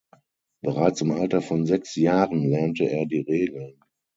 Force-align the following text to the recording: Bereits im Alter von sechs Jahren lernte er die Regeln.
Bereits 0.63 1.01
im 1.01 1.11
Alter 1.11 1.43
von 1.43 1.67
sechs 1.67 1.95
Jahren 1.95 2.43
lernte 2.49 2.85
er 2.85 3.05
die 3.05 3.19
Regeln. 3.19 3.79